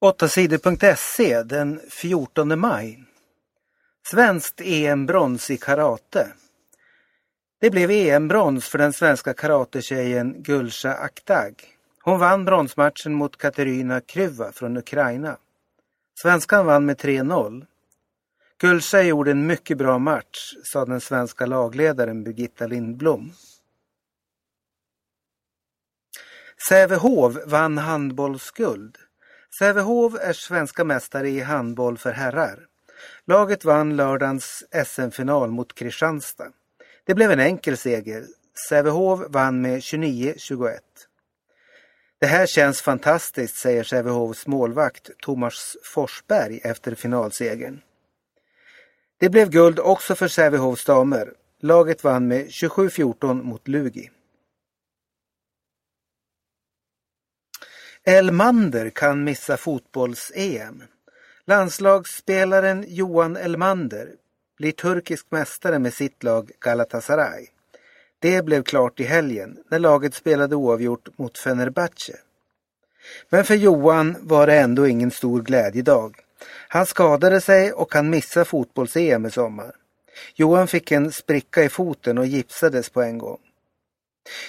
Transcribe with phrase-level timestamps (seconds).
[0.00, 3.04] 8sidor.se den 14 maj.
[4.10, 6.32] Svenskt EM-brons i karate.
[7.60, 11.64] Det blev EM-brons för den svenska karatetjejen Gulsha Aktag.
[12.02, 15.36] Hon vann bronsmatchen mot Katerina Kryva från Ukraina.
[16.22, 17.66] Svenskan vann med 3-0.
[18.58, 23.32] Gulsha gjorde en mycket bra match, sa den svenska lagledaren Birgitta Lindblom.
[26.68, 29.07] Sävehof vann handbollsguld.
[29.58, 32.66] Sävehof är svenska mästare i handboll för herrar.
[33.26, 36.52] Laget vann lördagens SM-final mot Kristianstad.
[37.06, 38.24] Det blev en enkel seger.
[38.68, 40.78] Sävehof vann med 29-21.
[42.20, 47.80] Det här känns fantastiskt, säger Sävehofs målvakt Thomas Forsberg efter finalsegern.
[49.20, 51.32] Det blev guld också för Sävehofs damer.
[51.60, 54.10] Laget vann med 27-14 mot Lugi.
[58.08, 60.82] Elmander kan missa fotbolls-EM.
[61.46, 64.08] Landslagsspelaren Johan Elmander
[64.58, 67.46] blir turkisk mästare med sitt lag Galatasaray.
[68.18, 72.16] Det blev klart i helgen när laget spelade oavgjort mot Fenerbahce.
[73.30, 76.16] Men för Johan var det ändå ingen stor glädjedag.
[76.68, 79.72] Han skadade sig och kan missa fotbolls-EM i sommar.
[80.34, 83.40] Johan fick en spricka i foten och gipsades på en gång.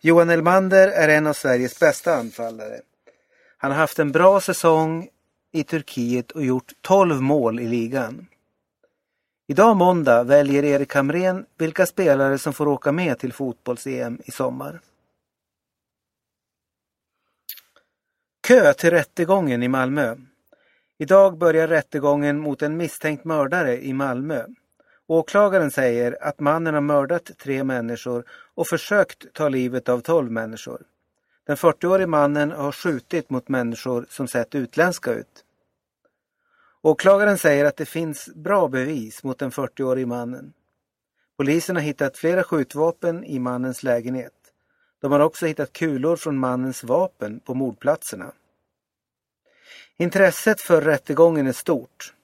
[0.00, 2.80] Johan Elmander är en av Sveriges bästa anfallare.
[3.62, 5.08] Han har haft en bra säsong
[5.52, 8.26] i Turkiet och gjort 12 mål i ligan.
[9.46, 14.80] Idag måndag väljer Erik Hamrén vilka spelare som får åka med till fotbolls-EM i sommar.
[18.46, 20.16] Kö till rättegången i Malmö.
[20.98, 24.44] Idag börjar rättegången mot en misstänkt mördare i Malmö.
[25.06, 28.24] Åklagaren säger att mannen har mördat tre människor
[28.54, 30.82] och försökt ta livet av tolv människor.
[31.46, 35.44] Den 40-årige mannen har skjutit mot människor som sett utländska ut.
[36.82, 40.52] Åklagaren säger att det finns bra bevis mot den 40-årige mannen.
[41.36, 44.32] Polisen har hittat flera skjutvapen i mannens lägenhet.
[45.00, 48.32] De har också hittat kulor från mannens vapen på mordplatserna.
[49.96, 52.14] Intresset för rättegången är stort.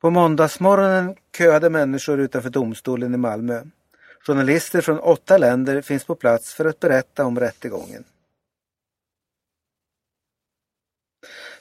[0.00, 3.62] På måndagsmorgonen köade människor utanför domstolen i Malmö.
[4.26, 8.04] Journalister från åtta länder finns på plats för att berätta om rättegången.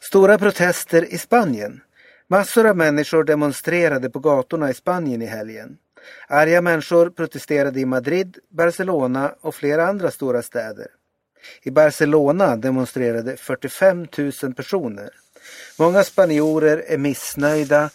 [0.07, 1.81] Stora protester i Spanien.
[2.27, 5.77] Massor av människor demonstrerade på gatorna i Spanien i helgen.
[6.27, 10.87] Arga människor protesterade i Madrid, Barcelona och flera andra stora städer.
[11.63, 14.07] I Barcelona demonstrerade 45
[14.43, 15.09] 000 personer.
[15.79, 17.89] Många spanjorer är missnöjda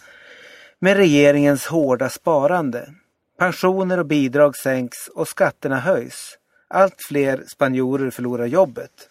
[0.79, 2.93] med regeringens hårda sparande.
[3.39, 6.37] Pensioner och bidrag sänks och skatterna höjs.
[6.67, 9.09] Allt fler spanjorer förlorar jobbet.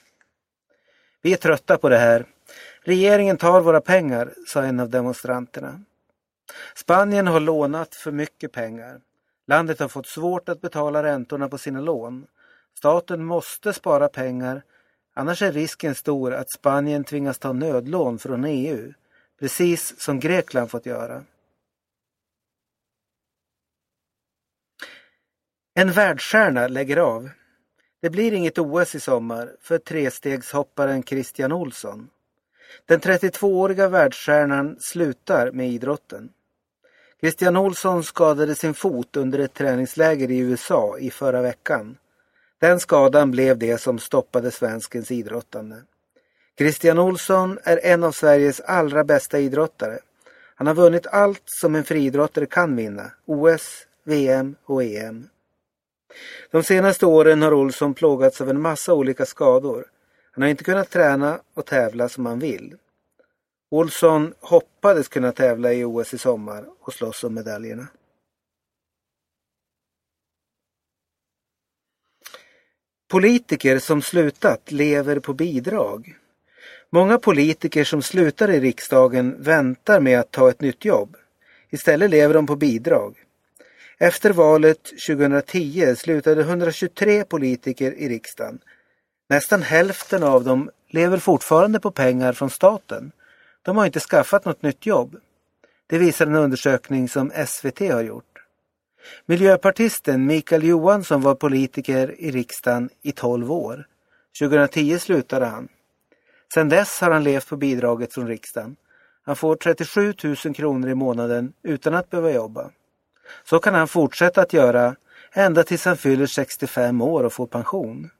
[1.22, 2.26] Vi är trötta på det här.
[2.82, 5.80] Regeringen tar våra pengar, sa en av demonstranterna.
[6.74, 9.00] Spanien har lånat för mycket pengar.
[9.46, 12.26] Landet har fått svårt att betala räntorna på sina lån.
[12.78, 14.62] Staten måste spara pengar,
[15.14, 18.92] annars är risken stor att Spanien tvingas ta nödlån från EU,
[19.40, 21.24] precis som Grekland fått göra.
[25.74, 27.30] En världsstjärna lägger av.
[28.00, 32.10] Det blir inget OS i sommar för trestegshopparen Christian Olsson.
[32.86, 36.28] Den 32-åriga världsstjärnan slutar med idrotten.
[37.20, 41.96] Christian Olsson skadade sin fot under ett träningsläger i USA i förra veckan.
[42.58, 45.82] Den skadan blev det som stoppade svenskens idrottande.
[46.58, 49.98] Christian Olsson är en av Sveriges allra bästa idrottare.
[50.54, 53.12] Han har vunnit allt som en friidrottare kan vinna.
[53.26, 55.28] OS, VM och EM.
[56.50, 59.86] De senaste åren har Olsson plågats av en massa olika skador.
[60.30, 62.76] Han har inte kunnat träna och tävla som han vill.
[63.70, 67.88] Olsson hoppades kunna tävla i OS i sommar och slåss om medaljerna.
[73.08, 76.16] Politiker som slutat lever på bidrag.
[76.90, 81.16] Många politiker som slutar i riksdagen väntar med att ta ett nytt jobb.
[81.70, 83.16] Istället lever de på bidrag.
[83.98, 88.58] Efter valet 2010 slutade 123 politiker i riksdagen.
[89.30, 93.12] Nästan hälften av dem lever fortfarande på pengar från staten.
[93.62, 95.16] De har inte skaffat något nytt jobb.
[95.86, 98.38] Det visar en undersökning som SVT har gjort.
[99.26, 103.86] Miljöpartisten Mikael Johansson var politiker i riksdagen i 12 år.
[104.38, 105.68] 2010 slutade han.
[106.54, 108.76] Sedan dess har han levt på bidraget från riksdagen.
[109.22, 112.70] Han får 37 000 kronor i månaden utan att behöva jobba.
[113.44, 114.96] Så kan han fortsätta att göra
[115.32, 118.10] ända tills han fyller 65 år och får pension.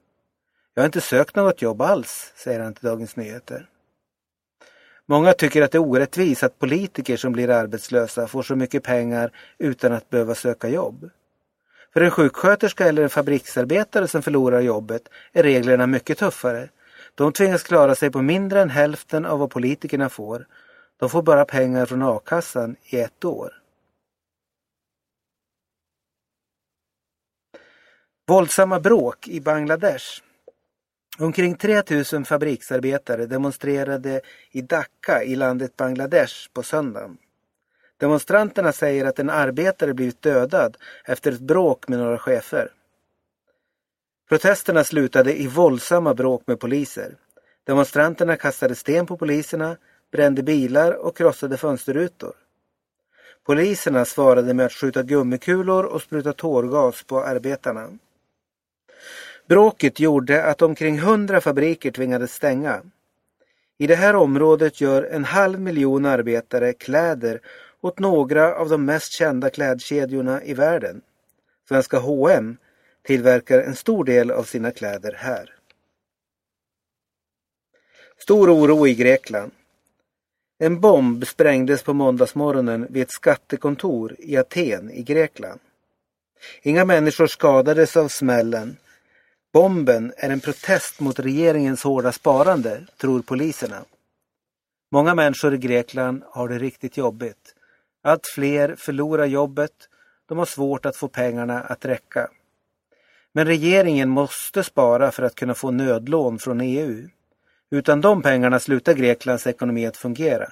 [0.81, 3.69] Jag har inte sökt något jobb alls, säger han till Dagens Nyheter.
[5.05, 9.31] Många tycker att det är orättvist att politiker som blir arbetslösa får så mycket pengar
[9.57, 11.09] utan att behöva söka jobb.
[11.93, 16.69] För en sjuksköterska eller en fabriksarbetare som förlorar jobbet är reglerna mycket tuffare.
[17.15, 20.47] De tvingas klara sig på mindre än hälften av vad politikerna får.
[20.99, 23.53] De får bara pengar från a-kassan i ett år.
[28.27, 30.21] Våldsamma bråk i Bangladesh.
[31.21, 34.21] Omkring 3000 fabriksarbetare demonstrerade
[34.51, 37.17] i Dhaka i landet Bangladesh på söndagen.
[37.97, 42.71] Demonstranterna säger att en arbetare blivit dödad efter ett bråk med några chefer.
[44.29, 47.15] Protesterna slutade i våldsamma bråk med poliser.
[47.63, 49.77] Demonstranterna kastade sten på poliserna,
[50.11, 52.33] brände bilar och krossade fönsterrutor.
[53.43, 57.89] Poliserna svarade med att skjuta gummikulor och spruta tårgas på arbetarna.
[59.51, 62.81] Bråket gjorde att omkring 100 fabriker tvingades stänga.
[63.77, 67.41] I det här området gör en halv miljon arbetare kläder
[67.81, 71.01] åt några av de mest kända klädkedjorna i världen.
[71.67, 72.57] Svenska H&M
[73.03, 75.55] tillverkar en stor del av sina kläder här.
[78.17, 79.51] Stor oro i Grekland.
[80.59, 85.59] En bomb sprängdes på måndagsmorgonen vid ett skattekontor i Aten i Grekland.
[86.61, 88.77] Inga människor skadades av smällen.
[89.53, 93.83] Bomben är en protest mot regeringens hårda sparande, tror poliserna.
[94.91, 97.55] Många människor i Grekland har det riktigt jobbigt.
[98.03, 99.71] Allt fler förlorar jobbet.
[100.29, 102.27] De har svårt att få pengarna att räcka.
[103.33, 107.07] Men regeringen måste spara för att kunna få nödlån från EU.
[107.69, 110.51] Utan de pengarna slutar Greklands ekonomi att fungera.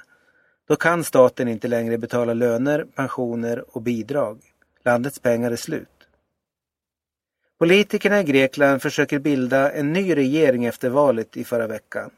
[0.67, 4.39] Då kan staten inte längre betala löner, pensioner och bidrag.
[4.85, 5.98] Landets pengar är slut.
[7.59, 12.11] Politikerna i Grekland försöker bilda en ny regering efter valet i förra veckan.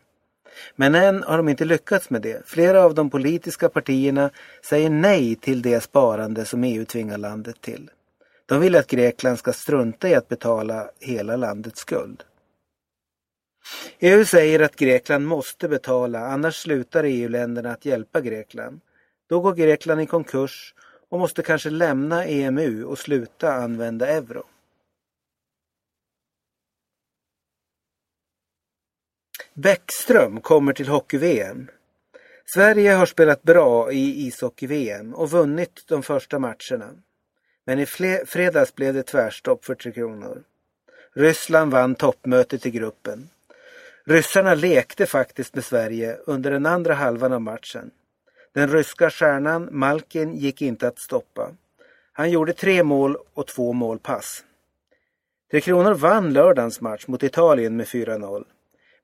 [0.76, 2.48] Men än har de inte lyckats med det.
[2.48, 4.30] Flera av de politiska partierna
[4.66, 7.90] säger nej till det sparande som EU tvingar landet till.
[8.46, 12.24] De vill att Grekland ska strunta i att betala hela landets skuld.
[14.00, 18.80] EU säger att Grekland måste betala, annars slutar EU-länderna att hjälpa Grekland.
[19.30, 20.74] Då går Grekland i konkurs
[21.10, 24.44] och måste kanske lämna EMU och sluta använda euro.
[29.54, 31.68] Bäckström kommer till hockey-VM.
[32.54, 36.90] Sverige har spelat bra i ishockey-VM och vunnit de första matcherna.
[37.66, 37.86] Men i
[38.26, 40.44] fredags blev det tvärstopp för Tre Kronor.
[41.14, 43.30] Ryssland vann toppmötet i gruppen.
[44.06, 47.92] Ryssarna lekte faktiskt med Sverige under den andra halvan av matchen.
[48.54, 51.52] Den ryska stjärnan Malkin gick inte att stoppa.
[52.14, 54.44] Han gjorde tre mål och två målpass.
[55.52, 58.46] Tre Kronor vann lördagens match mot Italien med 4-0.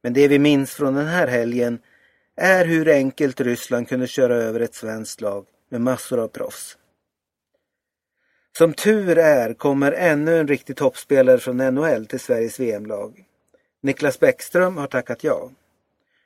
[0.04, 1.80] Men det vi minns från den här helgen
[2.36, 6.78] är hur enkelt Ryssland kunde köra över ett svenskt lag med massor av proffs.
[8.58, 13.24] Som tur är kommer ännu en riktig toppspelare från NHL till Sveriges VM-lag.
[13.82, 15.50] Niklas Bäckström har tackat ja.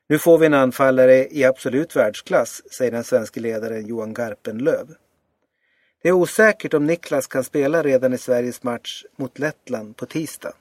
[0.07, 4.87] Nu får vi en anfallare i absolut världsklass, säger den svenska ledaren Johan Garpenlöv.
[6.01, 10.53] Det är osäkert om Niklas kan spela redan i Sveriges match mot Lettland på tisdag.